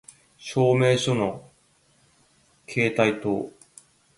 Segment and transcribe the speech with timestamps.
[0.39, 1.47] 証明書の
[2.67, 3.51] 携帯等